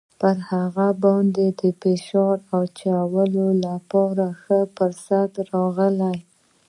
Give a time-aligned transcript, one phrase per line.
[0.21, 6.17] پر هغه باندې د فشار اچولو لپاره ښه فرصت راغلی.